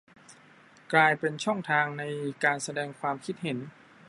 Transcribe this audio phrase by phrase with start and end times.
[0.93, 2.03] กลายเป็นช่องทางใน
[2.43, 3.57] การแสดงความคิดเห็น